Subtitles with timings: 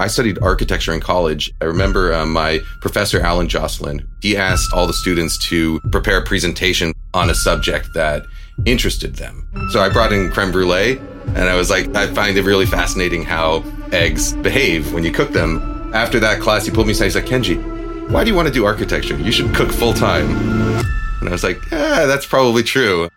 [0.00, 1.52] I studied architecture in college.
[1.60, 6.24] I remember uh, my professor, Alan Jocelyn, he asked all the students to prepare a
[6.24, 8.24] presentation on a subject that
[8.64, 9.48] interested them.
[9.70, 10.98] So I brought in creme brulee
[11.28, 15.30] and I was like, I find it really fascinating how eggs behave when you cook
[15.30, 15.92] them.
[15.94, 17.04] After that class, he pulled me aside.
[17.04, 19.16] He's like, Kenji, why do you want to do architecture?
[19.16, 20.30] You should cook full time.
[21.20, 23.08] And I was like, yeah, that's probably true.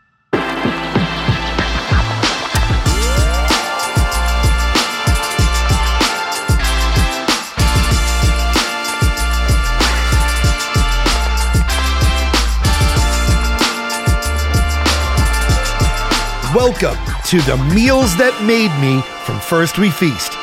[16.62, 20.34] Welcome to the Meals That Made Me from First We Feast.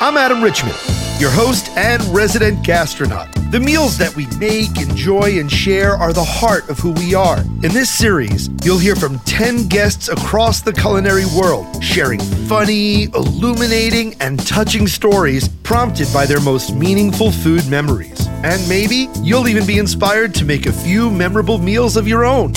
[0.00, 0.72] I'm Adam Richman,
[1.18, 3.30] your host and resident gastronaut.
[3.50, 7.40] The meals that we make, enjoy, and share are the heart of who we are.
[7.40, 14.14] In this series, you'll hear from 10 guests across the culinary world, sharing funny, illuminating,
[14.22, 18.26] and touching stories prompted by their most meaningful food memories.
[18.42, 22.54] And maybe you'll even be inspired to make a few memorable meals of your own.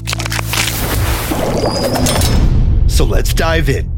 [2.99, 3.89] So let's dive in.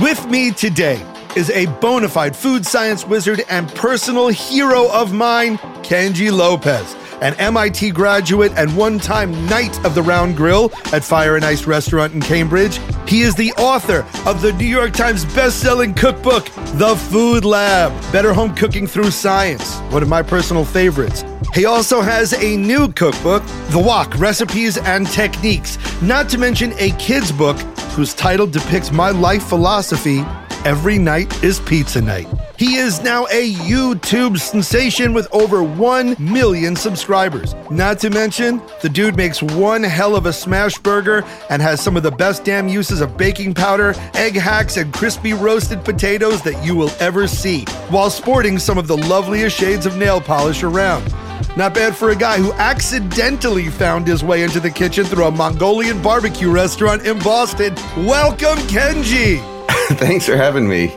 [0.00, 5.58] With me today is a bona fide food science wizard and personal hero of mine,
[5.82, 6.94] Kenji Lopez,
[7.24, 11.66] an MIT graduate and one time Knight of the Round Grill at Fire and Ice
[11.66, 12.78] Restaurant in Cambridge.
[13.08, 16.44] He is the author of the New York Times best-selling cookbook,
[16.78, 21.24] The Food Lab Better Home Cooking Through Science, one of my personal favorites.
[21.52, 26.90] He also has a new cookbook, The Wok Recipes and Techniques, not to mention a
[26.98, 27.58] kid's book
[27.96, 30.22] whose title depicts my life philosophy
[30.64, 32.26] Every night is pizza night.
[32.56, 37.52] He is now a YouTube sensation with over 1 million subscribers.
[37.68, 41.96] Not to mention, the dude makes one hell of a smash burger and has some
[41.96, 46.64] of the best damn uses of baking powder, egg hacks, and crispy roasted potatoes that
[46.64, 51.12] you will ever see, while sporting some of the loveliest shades of nail polish around.
[51.56, 55.30] Not bad for a guy who accidentally found his way into the kitchen through a
[55.32, 57.74] Mongolian barbecue restaurant in Boston.
[58.06, 59.38] Welcome, Kenji!
[59.98, 60.96] Thanks for having me.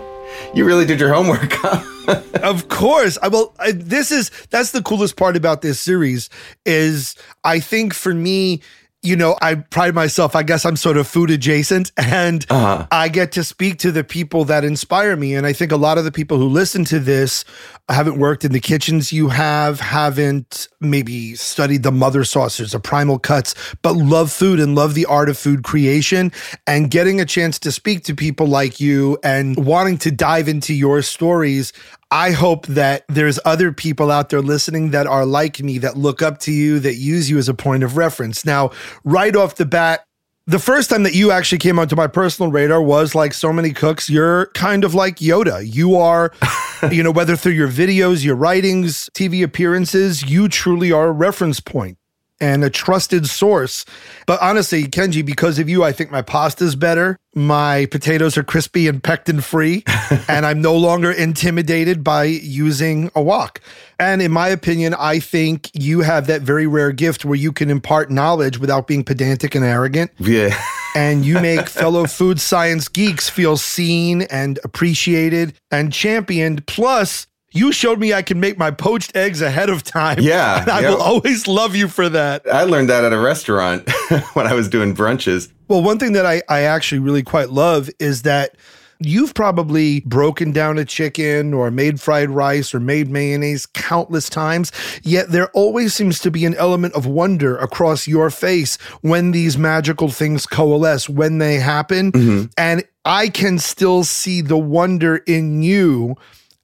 [0.57, 1.53] You really did your homework.
[2.43, 3.19] of course.
[3.21, 6.31] I well, I, this is that's the coolest part about this series
[6.65, 8.63] is I think for me
[9.03, 12.87] you know, I pride myself, I guess I'm sort of food adjacent and uh-huh.
[12.91, 15.35] I get to speak to the people that inspire me.
[15.35, 17.45] And I think a lot of the people who listen to this
[17.89, 23.17] haven't worked in the kitchens you have, haven't maybe studied the mother saucers or primal
[23.17, 26.31] cuts, but love food and love the art of food creation.
[26.65, 30.73] And getting a chance to speak to people like you and wanting to dive into
[30.73, 31.71] your stories,
[32.09, 36.21] I hope that there's other people out there listening that are like me, that look
[36.21, 38.45] up to you, that use you as a point of reference.
[38.45, 38.71] Now,
[39.03, 40.05] right off the bat,
[40.45, 43.73] the first time that you actually came onto my personal radar was like so many
[43.73, 45.61] cooks, you're kind of like Yoda.
[45.69, 46.31] You are,
[46.91, 51.59] you know, whether through your videos, your writings, TV appearances, you truly are a reference
[51.59, 51.97] point
[52.39, 53.85] and a trusted source.
[54.25, 57.17] But honestly, Kenji, because of you, I think my pasta's better.
[57.35, 59.83] My potatoes are crispy and pectin free,
[60.27, 63.61] and I'm no longer intimidated by using a wok.
[63.99, 67.69] And in my opinion, I think you have that very rare gift where you can
[67.69, 70.11] impart knowledge without being pedantic and arrogant.
[70.19, 70.59] Yeah.
[70.95, 76.65] and you make fellow food science geeks feel seen and appreciated and championed.
[76.65, 80.19] Plus, you showed me I can make my poached eggs ahead of time.
[80.19, 80.57] Yeah.
[80.67, 82.45] And I will always love you for that.
[82.51, 83.89] I learned that at a restaurant
[84.33, 85.49] when I was doing brunches.
[85.67, 88.55] Well, one thing that I, I actually really quite love is that
[88.99, 94.71] You've probably broken down a chicken or made fried rice or made mayonnaise countless times,
[95.03, 99.57] yet there always seems to be an element of wonder across your face when these
[99.57, 102.11] magical things coalesce, when they happen.
[102.11, 102.45] Mm-hmm.
[102.57, 106.15] And I can still see the wonder in you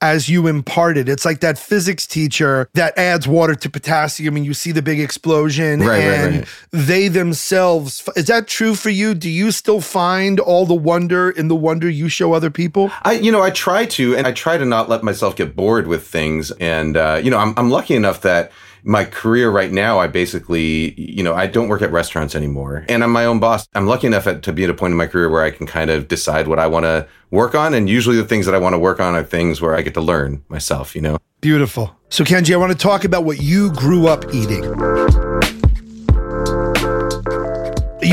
[0.04, 1.08] as you impart it.
[1.08, 5.00] It's like that physics teacher that adds water to potassium and you see the big
[5.00, 5.80] explosion.
[5.80, 6.48] Right, and right, right.
[6.72, 9.14] they themselves, is that true for you?
[9.14, 12.92] Do you still find all the wonder in the wonder you show other people?
[13.04, 15.88] I, you know, I try to, and I try to not let myself get bored
[15.88, 16.52] with things.
[16.60, 18.52] And, uh, you know, I'm, I'm lucky enough that
[18.84, 23.04] my career right now, I basically, you know, I don't work at restaurants anymore and
[23.04, 23.68] I'm my own boss.
[23.74, 25.66] I'm lucky enough at, to be at a point in my career where I can
[25.66, 27.74] kind of decide what I want to work on.
[27.74, 29.94] And usually the things that I want to work on are things where I get
[29.96, 31.18] to learn myself, you know?
[31.42, 31.96] Beautiful.
[32.10, 34.64] So, Kenji, I want to talk about what you grew up eating.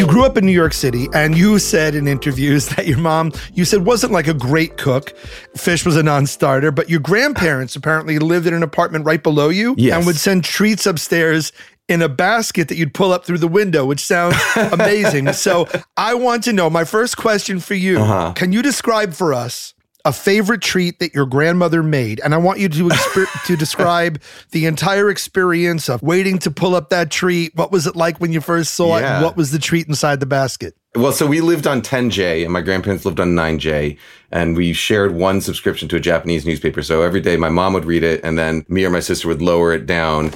[0.01, 3.33] You grew up in New York City, and you said in interviews that your mom,
[3.53, 5.15] you said, wasn't like a great cook.
[5.55, 9.51] Fish was a non starter, but your grandparents apparently lived in an apartment right below
[9.51, 9.95] you yes.
[9.95, 11.53] and would send treats upstairs
[11.87, 15.33] in a basket that you'd pull up through the window, which sounds amazing.
[15.35, 15.69] so
[15.99, 18.33] I want to know my first question for you uh-huh.
[18.33, 19.75] can you describe for us
[20.05, 24.21] a favorite treat that your grandmother made, and I want you to exper- to describe
[24.51, 27.55] the entire experience of waiting to pull up that treat.
[27.55, 29.01] What was it like when you first saw it?
[29.01, 29.17] Yeah.
[29.17, 30.75] And what was the treat inside the basket?
[30.97, 33.97] Well, so we lived on 10J and my grandparents lived on 9J
[34.33, 36.83] and we shared one subscription to a Japanese newspaper.
[36.83, 39.41] So every day my mom would read it and then me or my sister would
[39.41, 40.31] lower it down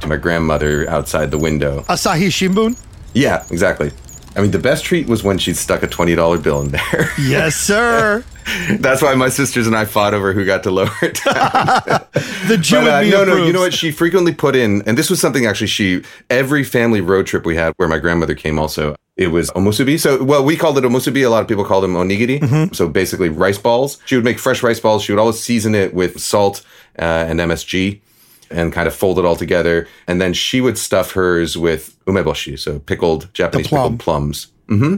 [0.00, 1.80] to my grandmother outside the window.
[1.88, 2.78] Asahi Shimbun.
[3.14, 3.90] Yeah, exactly.
[4.36, 7.10] I mean, the best treat was when she'd stuck a $20 bill in there.
[7.18, 8.22] Yes, sir.
[8.80, 11.34] That's why my sisters and I fought over who got to lower it down.
[12.48, 13.74] the Jew But, uh, no, no, you know what?
[13.74, 17.56] She frequently put in, and this was something actually she, every family road trip we
[17.56, 20.00] had where my grandmother came also, it was omusubi.
[20.00, 21.24] So, well, we called it omusubi.
[21.26, 22.40] A lot of people called them onigiri.
[22.40, 22.72] Mm-hmm.
[22.72, 23.98] So basically rice balls.
[24.06, 25.02] She would make fresh rice balls.
[25.02, 26.64] She would always season it with salt
[26.98, 28.00] uh, and MSG
[28.50, 29.86] and kind of fold it all together.
[30.06, 33.82] And then she would stuff hers with umeboshi, so pickled, Japanese plum.
[33.82, 34.46] pickled plums.
[34.68, 34.96] hmm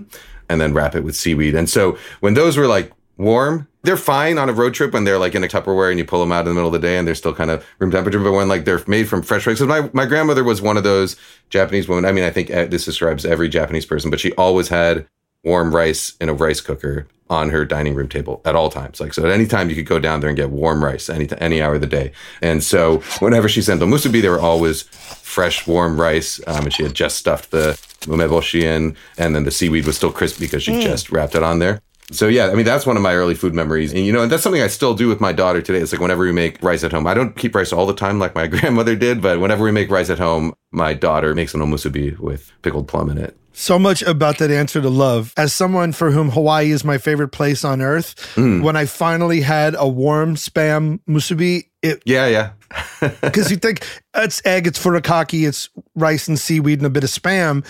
[0.48, 1.54] And then wrap it with seaweed.
[1.54, 5.18] And so when those were like warm, they're fine on a road trip when they're
[5.18, 6.98] like in a Tupperware and you pull them out in the middle of the day
[6.98, 8.20] and they're still kind of room temperature.
[8.20, 10.84] But when like they're made from fresh rice, so my, my grandmother was one of
[10.84, 11.16] those
[11.50, 12.04] Japanese women.
[12.04, 15.06] I mean, I think uh, this describes every Japanese person, but she always had
[15.44, 19.00] warm rice in a rice cooker on her dining room table at all times.
[19.00, 21.28] Like, so at any time you could go down there and get warm rice any,
[21.38, 22.12] any hour of the day.
[22.42, 26.40] And so whenever she sent the musubi, they were always fresh, warm rice.
[26.46, 30.12] Um, and she had just stuffed the umeboshi in, and then the seaweed was still
[30.12, 31.80] crispy because she just wrapped it on there.
[32.10, 34.30] So yeah, I mean that's one of my early food memories, and you know, and
[34.30, 35.78] that's something I still do with my daughter today.
[35.78, 38.18] It's like whenever we make rice at home, I don't keep rice all the time
[38.18, 41.60] like my grandmother did, but whenever we make rice at home, my daughter makes an
[41.60, 43.36] omusubi with pickled plum in it.
[43.54, 45.34] So much about that answer to love.
[45.36, 48.62] As someone for whom Hawaii is my favorite place on earth, Mm.
[48.62, 52.50] when I finally had a warm spam musubi, it Yeah, yeah,
[53.20, 57.10] because you think it's egg, it's furikake, it's rice and seaweed and a bit of
[57.10, 57.64] spam.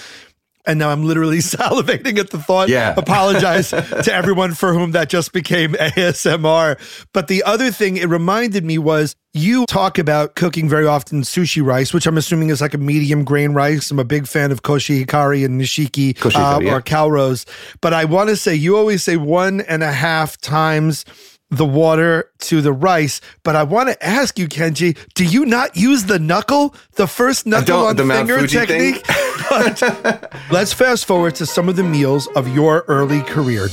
[0.64, 2.69] And now I'm literally salivating at the thought.
[2.69, 2.94] Yeah.
[2.97, 6.79] Apologize to everyone for whom that just became ASMR.
[7.12, 11.64] But the other thing it reminded me was you talk about cooking very often sushi
[11.64, 13.91] rice, which I'm assuming is like a medium grain rice.
[13.91, 16.75] I'm a big fan of koshi hikari and nishiki Koshi uh, yeah.
[16.75, 17.47] or calrose.
[17.81, 21.05] But I want to say you always say one and a half times
[21.52, 23.20] the water to the rice.
[23.44, 27.46] But I want to ask you, Kenji, do you not use the knuckle, the first
[27.46, 29.06] knuckle on the finger technique?
[29.50, 33.69] But let's fast forward to some of the meals of your early career.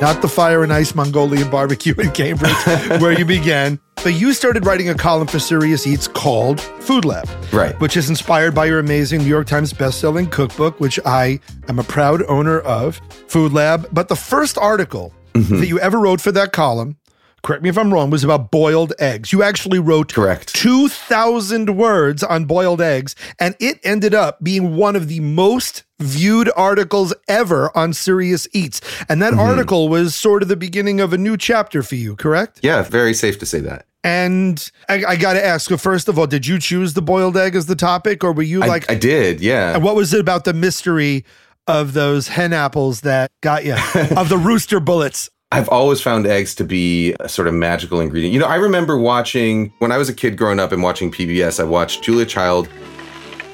[0.00, 2.54] Not the fire and ice Mongolian barbecue in Cambridge,
[3.00, 7.28] where you began, but you started writing a column for Serious Eats called Food Lab
[7.52, 7.78] right.
[7.80, 11.84] which is inspired by your amazing New York Times bestselling cookbook, which I am a
[11.84, 13.88] proud owner of, Food Lab.
[13.92, 15.58] But the first article mm-hmm.
[15.58, 16.96] that you ever wrote for that column,
[17.42, 19.32] correct me if I'm wrong, was about boiled eggs.
[19.32, 20.54] You actually wrote Correct.
[20.54, 26.50] 2,000 words on boiled eggs, and it ended up being one of the most viewed
[26.56, 28.80] articles ever on Serious Eats.
[29.08, 29.40] And that mm-hmm.
[29.40, 32.60] article was sort of the beginning of a new chapter for you, correct?
[32.62, 33.86] Yeah, very safe to say that.
[34.04, 37.56] And I, I got to ask, first of all, did you choose the boiled egg
[37.56, 39.74] as the topic, or were you I, like, I did, yeah.
[39.74, 41.24] and what was it about the mystery
[41.66, 43.74] of those hen apples that got you,
[44.16, 45.28] of the rooster bullets?
[45.52, 48.34] I've always found eggs to be a sort of magical ingredient.
[48.34, 51.60] You know, I remember watching when I was a kid growing up and watching PBS.
[51.60, 52.68] I watched Julia Child,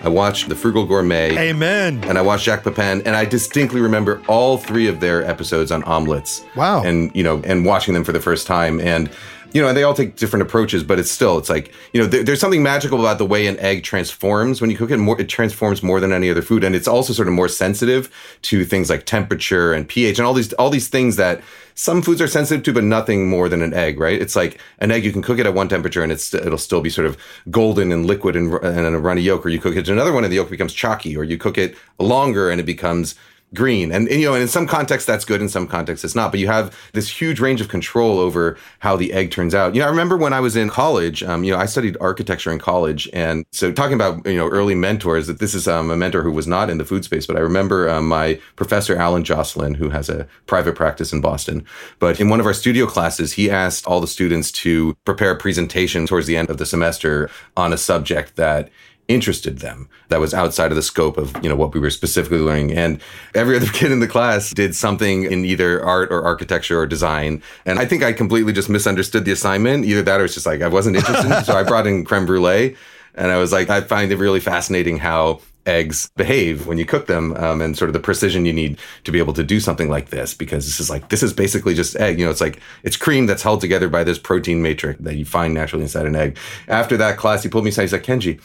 [0.03, 2.03] I watched The Frugal Gourmet, Amen.
[2.05, 5.85] and I watched Jacques Pepin, and I distinctly remember all three of their episodes on
[5.85, 6.43] omelets.
[6.57, 6.83] Wow.
[6.83, 9.11] And you know, and watching them for the first time, and
[9.53, 12.07] you know, and they all take different approaches, but it's still, it's like you know,
[12.07, 14.97] there, there's something magical about the way an egg transforms when you cook it.
[14.99, 18.11] More, it transforms more than any other food, and it's also sort of more sensitive
[18.43, 21.41] to things like temperature and pH and all these all these things that
[21.75, 24.21] some foods are sensitive to, but nothing more than an egg, right?
[24.21, 26.81] It's like an egg, you can cook it at one temperature and it's it'll still
[26.81, 27.17] be sort of
[27.51, 30.25] golden and liquid and, and a runny yolk, or you cook it to another one
[30.25, 33.15] and the yolk becomes chalky, or you cook it longer and it becomes
[33.55, 33.93] green.
[33.93, 36.31] And, and, you know, and in some contexts that's good, in some contexts it's not.
[36.31, 39.75] But you have this huge range of control over how the egg turns out.
[39.75, 42.51] You know, I remember when I was in college, um, you know, I studied architecture
[42.51, 45.97] in college, and so talking about you know early mentors, that this is um, a
[45.97, 49.25] mentor who was not in the food space, but I remember um, my professor Alan
[49.25, 51.65] Jocelyn, who has a private practice in Boston.
[51.99, 55.39] But in one of our studio classes, he asked all the students to prepare a
[55.39, 58.71] presentation towards the end of the semester on a subject that
[59.09, 59.89] interested them.
[60.09, 62.73] That was outside of the scope of you know what we were specifically learning.
[62.73, 63.01] And
[63.35, 67.43] every other kid in the class did something in either art or architecture or design.
[67.67, 69.85] And i think i completely just misunderstood the assignment.
[69.85, 71.33] Either that or it's just like i wasn't interested.
[71.45, 72.77] So i brought in creme brulee.
[73.15, 77.07] And i was like i find it really fascinating how eggs behave when you cook
[77.07, 79.89] them um, and sort of the precision you need to be able to do something
[79.89, 82.19] like this because this is like this is basically just egg.
[82.19, 85.25] You know it's like it's cream that's held together by this protein matrix that you
[85.25, 86.37] find naturally inside an egg.
[86.69, 87.83] After that class he pulled me aside.
[87.83, 88.41] He's like kenji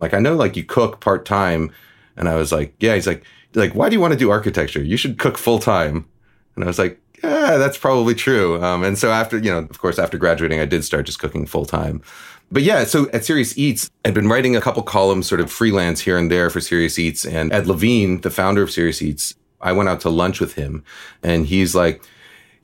[0.00, 1.72] like I know like you cook part time,
[2.16, 2.94] and I was like, yeah.
[2.94, 3.24] He's like,
[3.54, 4.82] like why do you want to do architecture?
[4.82, 6.06] You should cook full time.
[6.54, 8.62] And I was like, yeah, that's probably true.
[8.62, 11.46] Um, and so after, you know, of course, after graduating, I did start just cooking
[11.46, 12.02] full time.
[12.50, 16.00] But yeah, so at Serious Eats, I'd been writing a couple columns sort of freelance
[16.00, 17.24] here and there for Serious Eats.
[17.24, 20.84] And Ed Levine, the founder of Serious Eats, I went out to lunch with him
[21.22, 22.02] and he's like,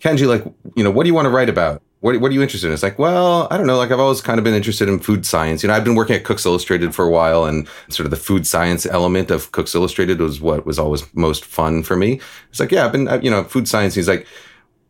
[0.01, 1.83] Kenji, like, you know, what do you want to write about?
[2.05, 2.75] What, what are you interested in?
[2.75, 3.79] It's like, well, I don't know.
[3.79, 5.63] Like, I've always kind of been interested in food science.
[5.63, 8.19] You know, I've been working at Cooks Illustrated for a while, and sort of the
[8.19, 12.21] food science element of Cooks Illustrated was what was always most fun for me.
[12.51, 13.95] It's like, yeah, I've been, you know, food science.
[13.95, 14.27] He's like,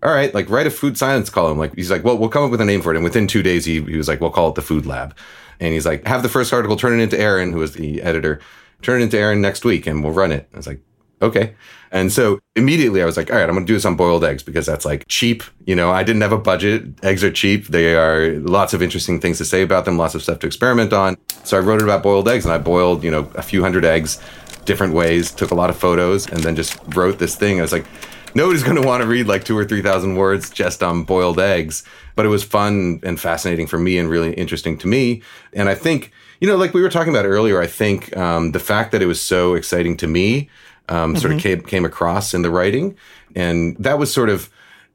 [0.03, 1.57] all right, like write a food science column.
[1.57, 2.97] Like he's like, well, we'll come up with a name for it.
[2.97, 5.17] And within two days, he, he was like, we'll call it the Food Lab.
[5.61, 8.41] And he's like, have the first article, turn it into Aaron, who was the editor,
[8.83, 10.49] turn it into Aaron next week, and we'll run it.
[10.53, 10.81] I was like,
[11.23, 11.55] okay.
[11.91, 14.25] And so immediately I was like, all right, I'm going to do this on boiled
[14.25, 15.45] eggs because that's like cheap.
[15.65, 17.05] You know, I didn't have a budget.
[17.05, 17.69] Eggs are cheap.
[17.69, 20.93] They are lots of interesting things to say about them, lots of stuff to experiment
[20.93, 21.17] on.
[21.45, 23.85] So I wrote it about boiled eggs and I boiled, you know, a few hundred
[23.85, 24.21] eggs
[24.65, 27.59] different ways, took a lot of photos, and then just wrote this thing.
[27.59, 27.87] I was like,
[28.35, 31.85] nobody's going to want to read like two or 3,000 words just on boiled eggs.
[32.17, 35.23] But it was fun and fascinating for me and really interesting to me.
[35.53, 38.61] And I think, you know, like we were talking about earlier, I think um, the
[38.61, 40.49] fact that it was so exciting to me
[40.89, 41.21] um, mm-hmm.
[41.21, 41.61] sort of mm-hmm.
[41.61, 42.97] came, came across in the writing.
[43.35, 44.51] And that was sort of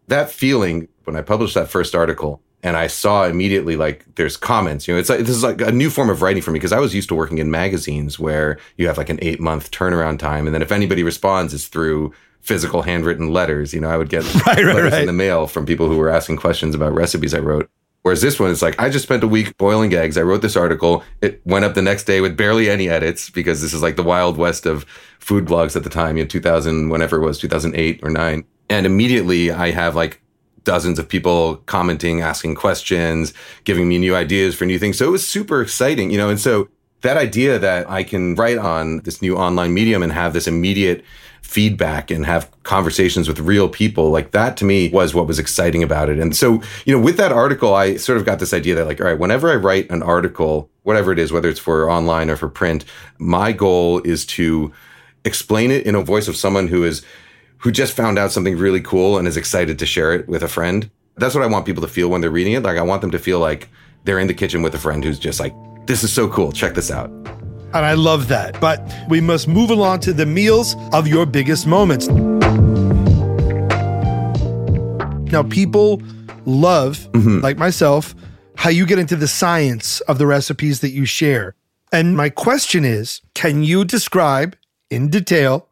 [0.08, 4.88] that feeling when I published that first article and I saw immediately like there's comments.
[4.88, 6.74] You know, it's like this is like a new form of writing for me because
[6.74, 10.20] I was used to working in magazines where you have like an eight month turnaround
[10.20, 13.74] time, and then if anybody responds, it's through physical handwritten letters.
[13.74, 15.02] You know, I would get right, letters right, right.
[15.02, 17.70] in the mail from people who were asking questions about recipes I wrote.
[18.02, 20.18] Whereas this one, it's like, I just spent a week boiling eggs.
[20.18, 21.04] I wrote this article.
[21.22, 24.04] It went up the next day with barely any edits because this is like the
[24.04, 24.86] wild west of
[25.20, 28.46] food blogs at the time, you know, 2000, whenever it was, 2008 or nine.
[28.70, 30.22] And immediately I have like
[30.64, 34.98] dozens of people commenting, asking questions, giving me new ideas for new things.
[34.98, 36.70] So it was super exciting, you know, and so
[37.02, 41.04] that idea that I can write on this new online medium and have this immediate
[41.50, 45.82] feedback and have conversations with real people like that to me was what was exciting
[45.82, 46.20] about it.
[46.20, 49.02] And so you know with that article i sort of got this idea that like
[49.02, 52.36] all right whenever i write an article whatever it is whether it's for online or
[52.36, 52.86] for print
[53.18, 54.72] my goal is to
[55.26, 57.04] explain it in a voice of someone who is
[57.58, 60.48] who just found out something really cool and is excited to share it with a
[60.48, 60.92] friend.
[61.16, 62.62] That's what i want people to feel when they're reading it.
[62.62, 63.70] Like i want them to feel like
[64.04, 65.56] they're in the kitchen with a friend who's just like
[65.88, 66.52] this is so cool.
[66.52, 67.39] Check this out
[67.74, 68.60] and I love that.
[68.60, 72.08] But we must move along to the meals of your biggest moments.
[75.32, 76.02] Now, people
[76.46, 77.40] love, mm-hmm.
[77.40, 78.16] like myself,
[78.56, 81.56] how you get into the science of the recipes that you share.
[81.92, 84.56] And my question is can you describe
[84.90, 85.68] in detail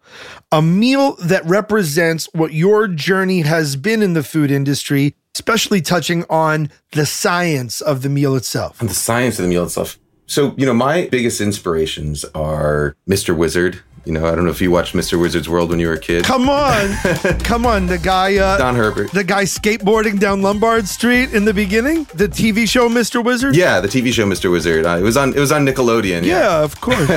[0.52, 6.24] a meal that represents what your journey has been in the food industry, especially touching
[6.30, 8.80] on the science of the meal itself?
[8.80, 9.98] And the science of the meal itself.
[10.28, 13.36] So, you know, my biggest inspirations are Mr.
[13.36, 13.80] Wizard.
[14.04, 15.20] You know, I don't know if you watched Mr.
[15.20, 16.24] Wizard's World when you were a kid.
[16.24, 16.96] Come on.
[17.44, 17.88] Come on.
[17.88, 19.12] The guy, uh, Don Herbert.
[19.12, 22.06] The guy skateboarding down Lombard Street in the beginning?
[22.14, 23.22] The TV show Mr.
[23.22, 23.56] Wizard?
[23.56, 24.50] Yeah, the TV show Mr.
[24.50, 24.86] Wizard.
[24.86, 26.24] Uh, it was on it was on Nickelodeon.
[26.24, 26.98] Yeah, yeah of course.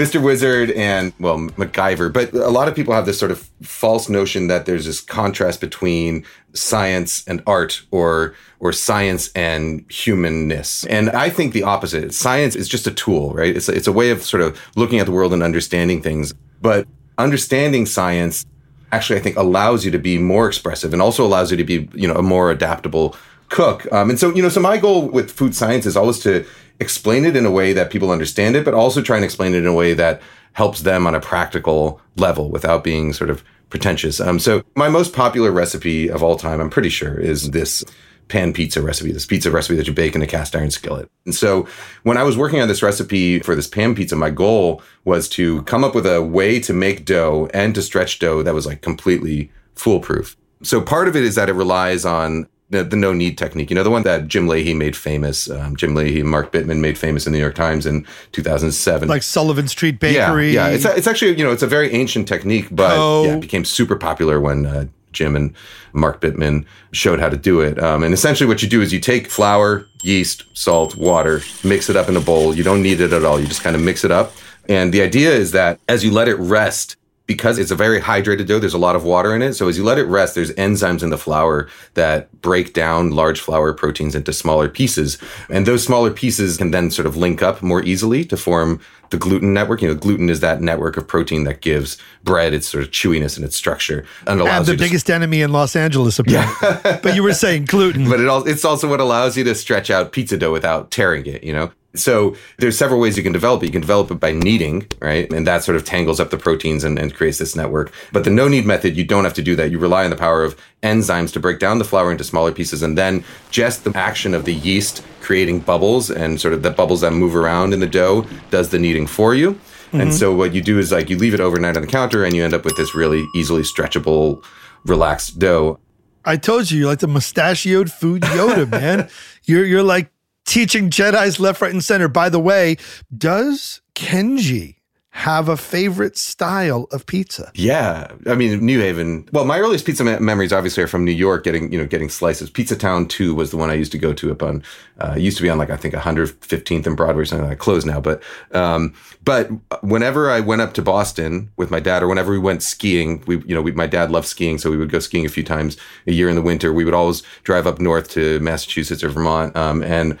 [0.00, 0.22] Mr.
[0.22, 2.10] Wizard and, well, MacGyver.
[2.10, 5.60] But a lot of people have this sort of false notion that there's this contrast
[5.60, 10.84] between science and art or or science and humanness.
[10.86, 12.12] And I think the opposite.
[12.12, 13.56] Science is just a tool, right?
[13.56, 16.34] It's a, it's a way of sort of looking at the world and understanding things.
[16.60, 18.44] But understanding science
[18.92, 21.88] actually I think allows you to be more expressive and also allows you to be,
[21.94, 23.16] you know, a more adaptable
[23.48, 23.90] cook.
[23.92, 26.44] Um, and so, you know, so my goal with food science is always to
[26.80, 29.58] explain it in a way that people understand it, but also try and explain it
[29.58, 30.20] in a way that
[30.52, 34.20] helps them on a practical level without being sort of pretentious.
[34.20, 37.84] Um, so my most popular recipe of all time, I'm pretty sure, is this
[38.28, 41.10] pan pizza recipe, this pizza recipe that you bake in a cast iron skillet.
[41.26, 41.68] And so
[42.04, 45.62] when I was working on this recipe for this pan pizza, my goal was to
[45.62, 48.82] come up with a way to make dough and to stretch dough that was like
[48.82, 50.36] completely foolproof.
[50.62, 53.76] So part of it is that it relies on the, the no knead technique, you
[53.76, 55.50] know, the one that Jim Lahey made famous.
[55.50, 59.08] Um, Jim Lahey and Mark Bittman made famous in the New York Times in 2007.
[59.08, 60.52] Like Sullivan Street Bakery.
[60.52, 60.74] Yeah, yeah.
[60.74, 63.24] It's, it's actually, you know, it's a very ancient technique, but oh.
[63.24, 65.54] yeah, it became super popular when uh, Jim and
[65.92, 67.82] Mark Bittman showed how to do it.
[67.82, 71.96] Um, and essentially, what you do is you take flour, yeast, salt, water, mix it
[71.96, 72.54] up in a bowl.
[72.54, 73.40] You don't knead it at all.
[73.40, 74.32] You just kind of mix it up.
[74.68, 76.96] And the idea is that as you let it rest,
[77.30, 79.54] because it's a very hydrated dough, there's a lot of water in it.
[79.54, 83.38] So as you let it rest, there's enzymes in the flour that break down large
[83.38, 85.16] flour proteins into smaller pieces.
[85.48, 89.16] And those smaller pieces can then sort of link up more easily to form the
[89.16, 89.80] gluten network.
[89.80, 93.36] You know, gluten is that network of protein that gives bread its sort of chewiness
[93.36, 94.04] and its structure.
[94.26, 96.52] And, allows and the biggest to, enemy in Los Angeles, apparently.
[96.84, 96.98] Yeah.
[97.00, 98.00] but you were saying gluten.
[98.10, 101.26] But it all, it's also what allows you to stretch out pizza dough without tearing
[101.26, 101.70] it, you know?
[101.94, 103.66] So there's several ways you can develop it.
[103.66, 105.30] You can develop it by kneading, right?
[105.32, 107.92] And that sort of tangles up the proteins and, and, creates this network.
[108.12, 109.72] But the no knead method, you don't have to do that.
[109.72, 112.82] You rely on the power of enzymes to break down the flour into smaller pieces
[112.82, 117.00] and then just the action of the yeast creating bubbles and sort of the bubbles
[117.00, 119.52] that move around in the dough does the kneading for you.
[119.52, 120.00] Mm-hmm.
[120.02, 122.34] And so what you do is like you leave it overnight on the counter and
[122.34, 124.44] you end up with this really easily stretchable,
[124.84, 125.80] relaxed dough.
[126.24, 129.08] I told you, you're like the mustachioed food Yoda, man.
[129.46, 130.12] You're you're like
[130.50, 132.08] teaching Jedi's left, right, and center.
[132.08, 132.76] By the way,
[133.16, 134.76] does Kenji
[135.12, 137.50] have a favorite style of pizza?
[137.54, 139.28] Yeah, I mean New Haven.
[139.32, 142.08] Well, my earliest pizza me- memories obviously are from New York, getting you know getting
[142.08, 142.50] slices.
[142.50, 144.62] Pizza Town Two was the one I used to go to up on.
[144.98, 148.00] Uh, used to be on like I think 115th and Broadway, something like closed now.
[148.00, 148.92] But um,
[149.24, 149.50] but
[149.82, 153.38] whenever I went up to Boston with my dad, or whenever we went skiing, we
[153.46, 155.76] you know we, my dad loved skiing, so we would go skiing a few times
[156.06, 156.72] a year in the winter.
[156.72, 160.18] We would always drive up north to Massachusetts or Vermont, um, and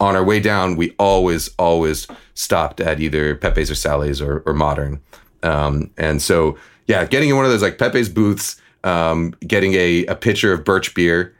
[0.00, 4.54] on our way down, we always, always stopped at either Pepe's or Sally's or, or
[4.54, 5.00] Modern.
[5.42, 10.06] Um, and so, yeah, getting in one of those like Pepe's booths, um, getting a,
[10.06, 11.34] a pitcher of birch beer,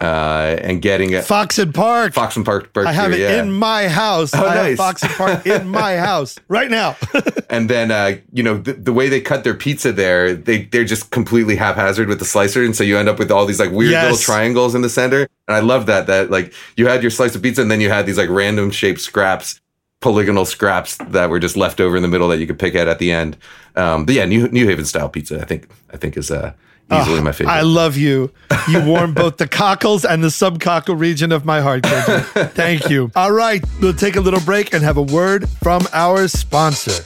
[0.00, 2.14] uh, and getting a Foxon Park.
[2.14, 2.72] Foxon Park.
[2.72, 3.42] Birch I have beer, it yeah.
[3.42, 4.34] in my house.
[4.34, 4.68] Oh, I nice.
[4.68, 6.96] have Foxon Park in my house right now.
[7.50, 10.84] and then uh, you know the, the, way they cut their pizza there, they they're
[10.84, 13.72] just completely haphazard with the slicer, and so you end up with all these like
[13.72, 14.04] weird Yes.
[14.04, 15.28] little triangles in the center.
[15.50, 17.88] And I love that that like you had your slice of pizza, and then you
[17.90, 19.60] had these like random shaped scraps,
[19.98, 22.86] polygonal scraps that were just left over in the middle that you could pick at
[22.86, 23.36] at the end.
[23.74, 26.52] Um, but yeah, New New Haven style pizza, I think I think is uh,
[26.92, 27.52] easily my favorite.
[27.52, 28.30] I love you.
[28.68, 32.50] You warm both the cockles and the subcockle region of my heart, Kenji.
[32.52, 33.10] Thank you.
[33.16, 37.02] All right, we'll take a little break and have a word from our sponsor.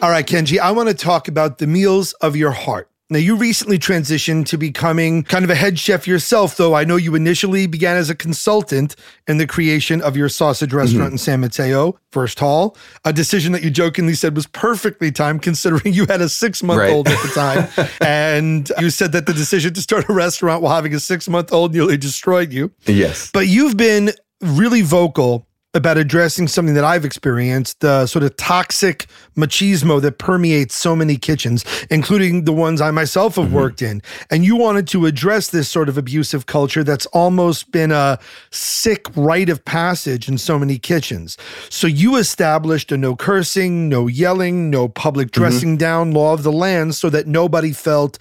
[0.00, 2.88] All right, Kenji, I want to talk about the meals of your heart.
[3.10, 6.94] Now, you recently transitioned to becoming kind of a head chef yourself, though I know
[6.94, 8.94] you initially began as a consultant
[9.26, 10.78] in the creation of your sausage mm-hmm.
[10.78, 15.92] restaurant in San Mateo, Wursthall, a decision that you jokingly said was perfectly timed considering
[15.92, 17.88] you had a six month old at the time.
[18.00, 21.52] and you said that the decision to start a restaurant while having a six month
[21.52, 22.70] old nearly destroyed you.
[22.86, 23.32] yes.
[23.32, 29.06] But you've been really vocal about addressing something that I've experienced the sort of toxic
[29.36, 33.54] machismo that permeates so many kitchens, including the ones I myself have mm-hmm.
[33.54, 34.00] worked in.
[34.30, 38.18] And you wanted to address this sort of abusive culture that's almost been a
[38.50, 41.36] sick rite of passage in so many kitchens.
[41.68, 45.42] So you established a no cursing, no yelling, no public mm-hmm.
[45.42, 48.18] dressing down law of the land so that nobody felt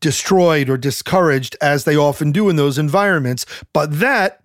[0.00, 3.44] destroyed or discouraged as they often do in those environments.
[3.74, 4.40] But that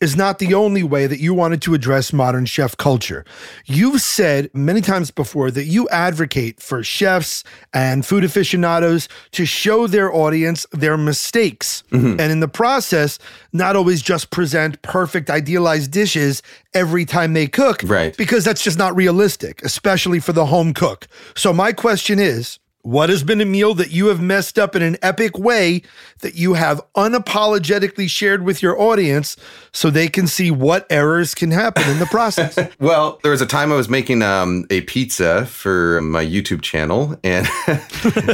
[0.00, 3.24] is not the only way that you wanted to address modern chef culture.
[3.64, 9.86] You've said many times before that you advocate for chefs and food aficionados to show
[9.86, 11.84] their audience their mistakes.
[11.90, 12.20] Mm-hmm.
[12.20, 13.18] And in the process,
[13.52, 16.42] not always just present perfect, idealized dishes
[16.74, 17.82] every time they cook.
[17.84, 18.16] Right.
[18.16, 21.06] Because that's just not realistic, especially for the home cook.
[21.36, 24.82] So, my question is, what has been a meal that you have messed up in
[24.82, 25.80] an epic way
[26.20, 29.38] that you have unapologetically shared with your audience
[29.72, 32.58] so they can see what errors can happen in the process?
[32.80, 37.18] Well, there was a time I was making um, a pizza for my YouTube channel,
[37.24, 37.48] and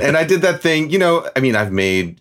[0.02, 0.90] and I did that thing.
[0.90, 2.18] You know, I mean, I've made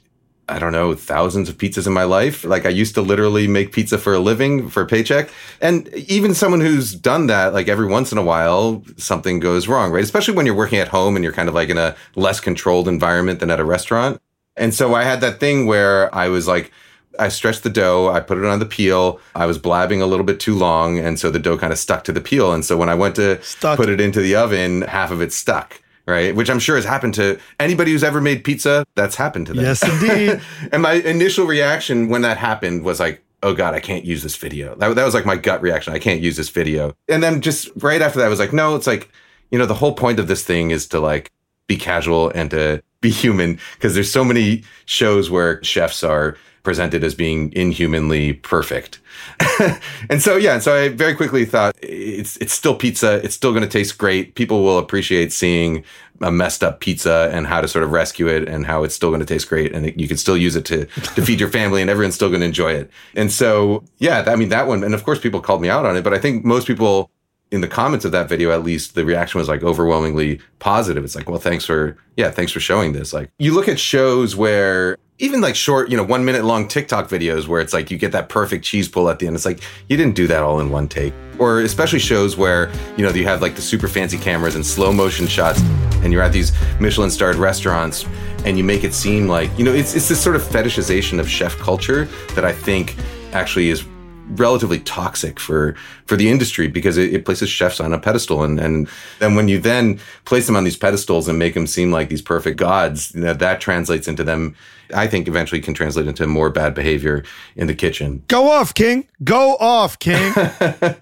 [0.50, 2.44] I don't know thousands of pizzas in my life.
[2.44, 5.30] Like I used to literally make pizza for a living for a paycheck,
[5.62, 9.92] and even someone who's done that, like every once in a while, something goes wrong,
[9.92, 10.04] right?
[10.04, 12.88] Especially when you're working at home and you're kind of like in a less controlled
[12.88, 14.22] environment than at a restaurant.
[14.58, 16.72] And so I had that thing where I was like.
[17.18, 18.08] I stretched the dough.
[18.08, 19.20] I put it on the peel.
[19.36, 22.06] I was blabbing a little bit too long, and so the dough kind of stuck
[22.06, 22.54] to the peel.
[22.54, 23.76] And so when I went to Stuck.
[23.76, 25.82] put it into the oven, half of it stuck.
[26.10, 28.86] Right, which I'm sure has happened to anybody who's ever made pizza.
[28.96, 29.64] That's happened to them.
[29.64, 30.42] Yes, indeed.
[30.72, 34.36] and my initial reaction when that happened was like, "Oh God, I can't use this
[34.36, 35.94] video." That, that was like my gut reaction.
[35.94, 36.96] I can't use this video.
[37.08, 39.10] And then just right after that, I was like, "No, it's like,
[39.52, 41.32] you know, the whole point of this thing is to like
[41.68, 47.04] be casual and to be human because there's so many shows where chefs are presented
[47.04, 49.00] as being inhumanly perfect.
[50.10, 53.24] and so yeah, and so I very quickly thought it's it's still pizza.
[53.24, 54.36] It's still going to taste great.
[54.36, 55.84] People will appreciate seeing
[56.22, 59.10] a messed up pizza and how to sort of rescue it and how it's still
[59.10, 61.80] going to taste great and you can still use it to to feed your family
[61.80, 62.92] and everyone's still going to enjoy it.
[63.16, 65.96] And so yeah, I mean that one and of course people called me out on
[65.96, 67.10] it, but I think most people
[67.52, 71.04] in the comments of that video, at least the reaction was like overwhelmingly positive.
[71.04, 73.12] It's like, well, thanks for, yeah, thanks for showing this.
[73.12, 77.10] Like, you look at shows where even like short, you know, one minute long TikTok
[77.10, 79.36] videos where it's like you get that perfect cheese pull at the end.
[79.36, 81.14] It's like you didn't do that all in one take.
[81.38, 84.92] Or especially shows where, you know, you have like the super fancy cameras and slow
[84.94, 85.62] motion shots
[86.04, 88.06] and you're at these Michelin starred restaurants
[88.46, 91.30] and you make it seem like, you know, it's, it's this sort of fetishization of
[91.30, 92.06] chef culture
[92.36, 92.96] that I think
[93.34, 93.86] actually is
[94.30, 98.44] relatively toxic for for the industry because it, it, places chefs on a pedestal.
[98.44, 98.88] And and
[99.20, 102.22] then when you then place them on these pedestals and make them seem like these
[102.22, 104.56] perfect gods you know, that translates into them
[104.94, 107.24] i think eventually can translate into more bad behavior
[107.56, 108.24] in the kitchen.
[108.28, 109.08] Go off king.
[109.24, 110.34] Go off king.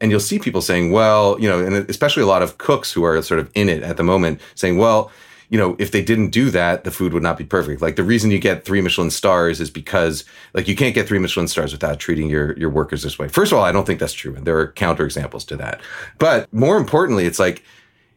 [0.00, 3.04] And you'll see people saying well you know and especially a lot of cooks who
[3.04, 5.12] are sort of in it at the moment saying well
[5.52, 7.82] you know, if they didn't do that, the food would not be perfect.
[7.82, 11.18] Like the reason you get three Michelin stars is because like you can't get three
[11.18, 13.28] Michelin stars without treating your your workers this way.
[13.28, 14.34] First of all, I don't think that's true.
[14.34, 15.82] And there are counterexamples to that.
[16.16, 17.62] But more importantly, it's like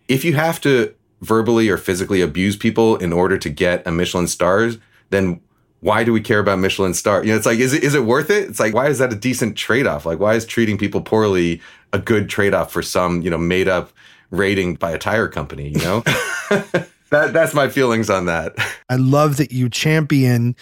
[0.08, 4.28] if you have to verbally or physically abuse people in order to get a Michelin
[4.28, 4.78] stars,
[5.10, 5.42] then
[5.82, 7.22] why do we care about Michelin star?
[7.22, 8.48] You know, it's like, is it, is it worth it?
[8.50, 10.06] It's like, why is that a decent trade off?
[10.06, 13.68] Like, why is treating people poorly a good trade off for some, you know, made
[13.68, 13.92] up
[14.32, 16.04] rating by a tire company, you know?
[17.10, 18.56] that that's my feelings on that.
[18.90, 20.56] I love that you champion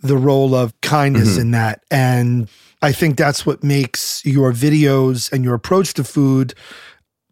[0.00, 1.40] the role of kindness mm-hmm.
[1.40, 2.48] in that and
[2.82, 6.54] I think that's what makes your videos and your approach to food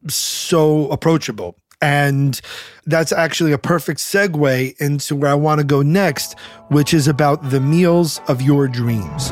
[0.08, 1.56] so approachable.
[1.80, 2.40] And
[2.86, 7.50] that's actually a perfect segue into where I want to go next, which is about
[7.50, 9.30] the meals of your dreams.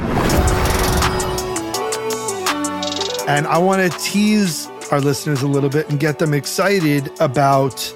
[3.27, 7.95] And I want to tease our listeners a little bit and get them excited about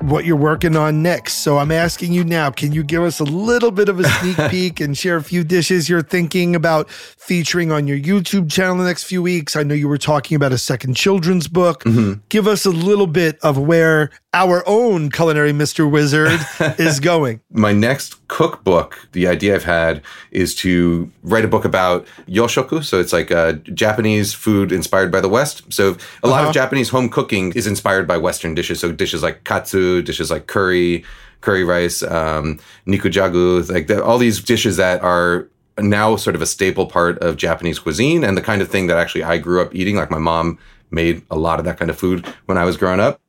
[0.00, 1.34] what you're working on next.
[1.34, 4.36] So I'm asking you now, can you give us a little bit of a sneak
[4.50, 6.88] peek and share a few dishes you're thinking about
[7.30, 9.54] featuring on your YouTube channel the next few weeks?
[9.54, 11.84] I know you were talking about a second children's book.
[11.84, 12.14] Mm-hmm.
[12.28, 15.88] Give us a little bit of where our own culinary Mr.
[15.88, 16.40] Wizard
[16.80, 17.40] is going.
[17.52, 22.82] My next cookbook, the idea I've had is to write a book about yoshoku.
[22.82, 25.72] So it's like a Japanese food inspired by the West.
[25.72, 26.48] So a lot uh-huh.
[26.48, 28.80] of Japanese home cooking is inspired by Western dishes.
[28.80, 31.04] So dishes like katsu, dishes like curry,
[31.42, 35.48] curry rice, um, nikujaga, like the, all these dishes that are
[35.82, 38.98] now sort of a staple part of Japanese cuisine and the kind of thing that
[38.98, 39.96] actually I grew up eating.
[39.96, 40.58] Like my mom
[40.90, 43.20] made a lot of that kind of food when I was growing up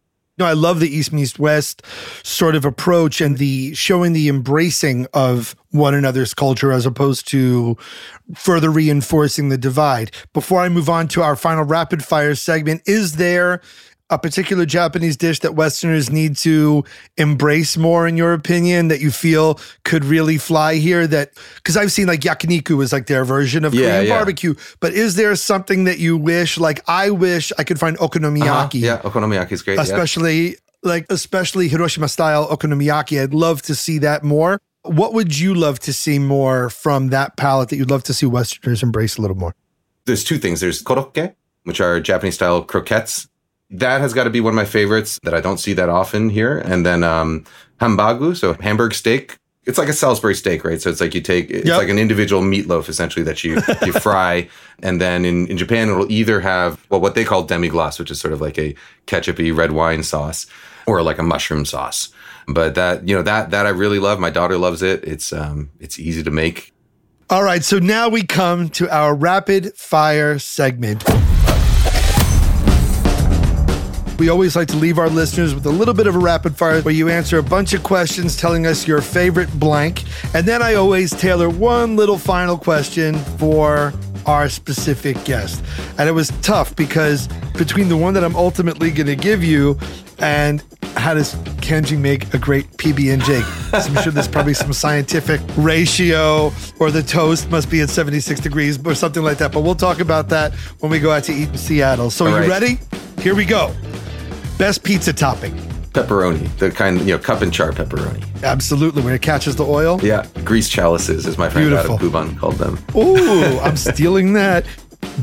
[0.41, 1.83] know, I love the East meets West
[2.23, 7.77] sort of approach and the showing the embracing of one another's culture as opposed to
[8.35, 10.11] further reinforcing the divide.
[10.33, 13.61] Before I move on to our final rapid fire segment, is there
[14.11, 16.83] a particular Japanese dish that Westerners need to
[17.17, 21.07] embrace more, in your opinion, that you feel could really fly here?
[21.07, 24.17] That because I've seen like yakiniku is like their version of yeah, Korean yeah.
[24.17, 28.83] barbecue, but is there something that you wish, like I wish I could find okonomiyaki?
[28.83, 28.99] Uh-huh.
[29.03, 30.55] Yeah, okonomiyaki is great, especially yeah.
[30.83, 33.21] like especially Hiroshima style okonomiyaki.
[33.21, 34.59] I'd love to see that more.
[34.83, 38.25] What would you love to see more from that palette that you'd love to see
[38.25, 39.55] Westerners embrace a little more?
[40.05, 40.59] There's two things.
[40.59, 43.27] There's korokke, which are Japanese style croquettes
[43.71, 46.29] that has got to be one of my favorites that I don't see that often
[46.29, 46.59] here.
[46.59, 47.45] And then um,
[47.79, 49.37] hambagu, so Hamburg steak.
[49.65, 50.81] It's like a Salisbury steak, right?
[50.81, 51.77] So it's like you take it's yep.
[51.77, 54.49] like an individual meatloaf essentially that you you fry,
[54.81, 58.09] and then in, in Japan it'll either have well what they call demi glace, which
[58.09, 60.47] is sort of like a ketchupy red wine sauce,
[60.87, 62.09] or like a mushroom sauce.
[62.47, 64.19] But that you know that that I really love.
[64.19, 65.03] My daughter loves it.
[65.03, 66.73] It's um it's easy to make.
[67.29, 71.03] All right, so now we come to our rapid fire segment.
[74.21, 76.79] We always like to leave our listeners with a little bit of a rapid fire
[76.83, 80.03] where you answer a bunch of questions telling us your favorite blank.
[80.35, 83.91] And then I always tailor one little final question for
[84.27, 85.63] our specific guest.
[85.97, 89.79] And it was tough because between the one that I'm ultimately going to give you
[90.19, 90.63] and
[90.95, 93.41] how does Kenji make a great PB and J?
[93.73, 98.77] I'm sure there's probably some scientific ratio, or the toast must be at 76 degrees,
[98.85, 99.51] or something like that.
[99.51, 102.11] But we'll talk about that when we go out to eat in Seattle.
[102.11, 102.61] So, All are you right.
[102.61, 102.79] ready?
[103.19, 103.73] Here we go.
[104.61, 105.55] Best pizza topping.
[105.91, 108.23] Pepperoni, the kind, you know, cup and char pepperoni.
[108.43, 109.99] Absolutely, when it catches the oil.
[110.03, 111.95] Yeah, grease chalices, as my friend Beautiful.
[111.95, 112.77] Adam Kuban called them.
[112.95, 114.67] Ooh, I'm stealing that.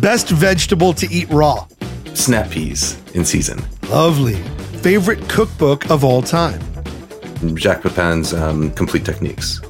[0.00, 1.68] Best vegetable to eat raw.
[2.14, 3.64] Snap peas in season.
[3.90, 4.34] Lovely.
[4.82, 6.60] Favorite cookbook of all time.
[7.54, 9.60] Jacques Pepin's um, Complete Techniques,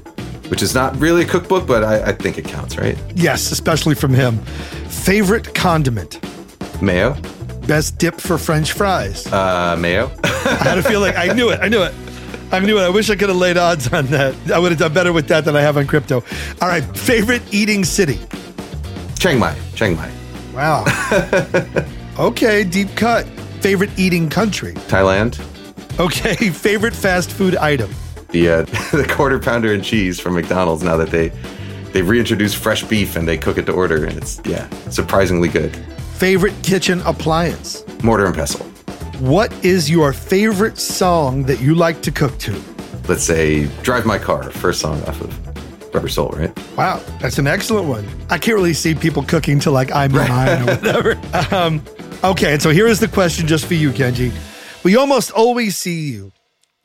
[0.48, 2.96] which is not really a cookbook, but I, I think it counts, right?
[3.14, 4.38] Yes, especially from him.
[4.88, 6.24] Favorite condiment.
[6.80, 7.18] Mayo.
[7.68, 9.26] Best dip for French fries.
[9.30, 10.10] Uh, mayo.
[10.24, 11.14] I had a feeling.
[11.14, 11.60] I knew it.
[11.60, 11.94] I knew it.
[12.50, 12.82] I knew it.
[12.82, 14.34] I wish I could have laid odds on that.
[14.50, 16.24] I would have done better with that than I have on crypto.
[16.62, 16.82] All right.
[16.96, 18.18] Favorite eating city?
[19.18, 19.54] Chiang Mai.
[19.74, 20.10] Chiang Mai.
[20.54, 20.84] Wow.
[22.18, 22.64] okay.
[22.64, 23.26] Deep cut.
[23.60, 24.72] Favorite eating country?
[24.88, 25.38] Thailand.
[26.00, 26.34] Okay.
[26.50, 27.94] Favorite fast food item?
[28.30, 31.28] the uh, the quarter pounder and cheese from McDonald's now that they
[31.92, 35.76] they've reintroduced fresh beef and they cook it to order, and it's yeah surprisingly good.
[36.18, 37.84] Favorite kitchen appliance?
[38.02, 38.66] Mortar and pestle.
[39.20, 42.60] What is your favorite song that you like to cook to?
[43.06, 46.76] Let's say "Drive My Car," first song off of Rubber Soul, right?
[46.76, 48.04] Wow, that's an excellent one.
[48.30, 51.54] I can't really see people cooking to like I'm Mine or whatever.
[51.54, 51.84] Um,
[52.24, 54.32] okay, and so here is the question just for you, Kenji.
[54.82, 56.32] We almost always see you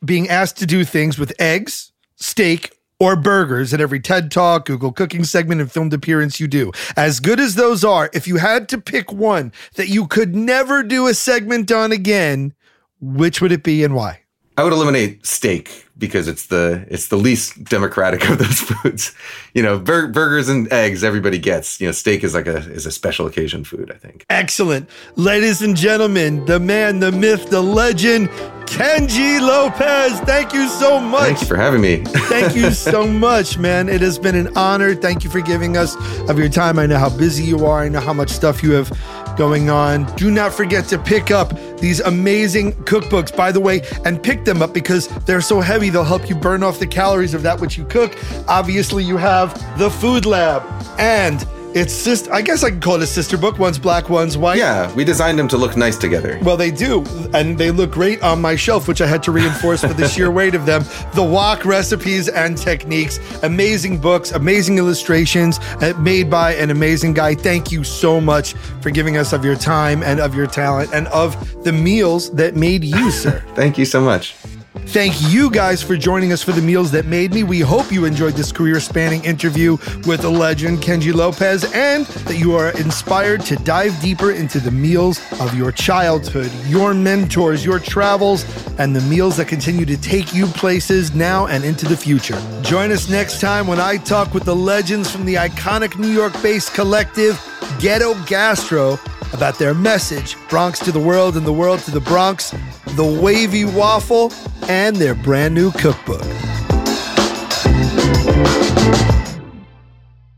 [0.06, 2.70] being asked to do things with eggs, steak,
[3.04, 6.72] or burgers at every TED Talk, Google Cooking segment, and filmed appearance you do.
[6.96, 10.84] As good as those are, if you had to pick one that you could never
[10.84, 12.54] do a segment on again,
[13.02, 14.22] which would it be and why?
[14.56, 19.14] I would eliminate steak because it's the it's the least democratic of those foods.
[19.54, 21.82] You know, bur- burgers and eggs everybody gets.
[21.82, 23.92] You know, steak is like a is a special occasion food.
[23.92, 24.26] I think.
[24.30, 28.30] Excellent, ladies and gentlemen, the man, the myth, the legend,
[28.74, 30.20] Kenji Lopez.
[30.22, 31.22] Thank you so much.
[31.22, 31.98] Thank you for having me.
[32.06, 33.88] Thank you so much, man.
[33.88, 34.96] It has been an honor.
[34.96, 35.96] Thank you for giving us
[36.28, 36.80] of your time.
[36.80, 37.82] I know how busy you are.
[37.82, 38.92] I know how much stuff you have
[39.38, 40.06] going on.
[40.16, 44.62] Do not forget to pick up these amazing cookbooks, by the way, and pick them
[44.62, 47.78] up because they're so heavy, they'll help you burn off the calories of that which
[47.78, 48.16] you cook.
[48.48, 50.64] Obviously, you have the Food Lab
[51.00, 52.32] and it's sister.
[52.34, 53.60] I guess I can call it a sister book.
[53.60, 54.58] One's black, one's white.
[54.58, 56.40] Yeah, we designed them to look nice together.
[56.44, 59.82] Well, they do, and they look great on my shelf, which I had to reinforce
[59.82, 60.84] for the sheer weight of them.
[61.14, 67.36] The wok recipes and techniques, amazing books, amazing illustrations, uh, made by an amazing guy.
[67.36, 71.08] Thank you so much for giving us of your time and of your talent and
[71.08, 73.44] of the meals that made you, sir.
[73.56, 74.36] Thank you so much.
[74.76, 77.44] Thank you guys for joining us for the meals that made me.
[77.44, 82.40] We hope you enjoyed this career spanning interview with the legend Kenji Lopez and that
[82.40, 87.78] you are inspired to dive deeper into the meals of your childhood, your mentors, your
[87.78, 88.46] travels,
[88.80, 92.40] and the meals that continue to take you places now and into the future.
[92.64, 96.34] Join us next time when I talk with the legends from the iconic New York
[96.42, 97.40] based collective
[97.80, 98.98] Ghetto Gastro
[99.34, 102.52] about their message Bronx to the world and the world to the Bronx,
[102.96, 104.32] the wavy waffle,
[104.70, 106.24] and their brand new cookbook.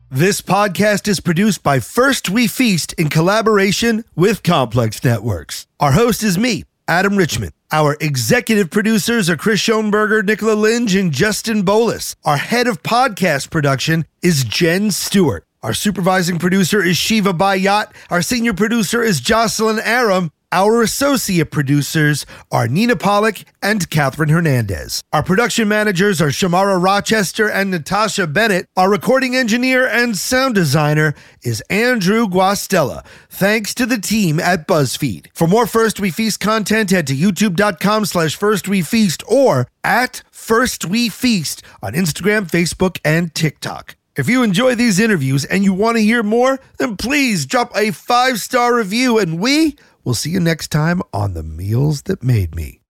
[0.09, 5.67] This podcast is produced by First We Feast in collaboration with Complex Networks.
[5.79, 7.51] Our host is me, Adam Richman.
[7.71, 12.15] Our executive producers are Chris Schonberger, Nicola Linge, and Justin Bolois.
[12.23, 15.43] Our head of podcast production is Jen Stewart.
[15.65, 17.87] Our supervising producer is Shiva Bayat.
[18.11, 20.31] Our senior producer is Jocelyn Arem.
[20.51, 25.03] Our associate producers are Nina Pollock and Katherine Hernandez.
[25.11, 28.67] Our production managers are Shamara Rochester and Natasha Bennett.
[28.77, 33.03] Our recording engineer and sound designer is Andrew Guastella.
[33.31, 35.29] Thanks to the team at BuzzFeed.
[35.33, 40.21] For more First We Feast content, head to youtube.com slash First We Feast or at
[40.29, 43.95] First We Feast on Instagram, Facebook, and TikTok.
[44.15, 47.91] If you enjoy these interviews and you want to hear more, then please drop a
[47.91, 49.75] five star review and we
[50.05, 52.84] will see you next time on The Meals That Made Me.